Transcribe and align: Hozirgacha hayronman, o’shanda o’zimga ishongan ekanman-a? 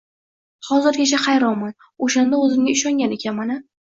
Hozirgacha 0.69 1.19
hayronman, 1.25 1.75
o’shanda 2.07 2.39
o’zimga 2.47 2.75
ishongan 2.79 3.17
ekanman-a? 3.19 3.59